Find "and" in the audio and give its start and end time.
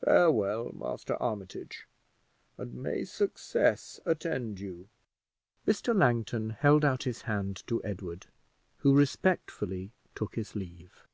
2.58-2.74